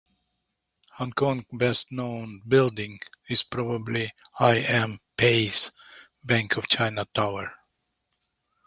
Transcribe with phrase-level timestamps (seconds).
[0.93, 4.57] Hong Kong's best-known building is probably I.
[4.61, 4.99] M.
[5.15, 5.69] Pei's
[6.25, 7.53] Bank of China Tower.